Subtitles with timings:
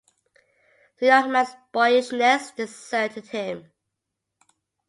[0.99, 3.71] The young man's boyishness deserted him.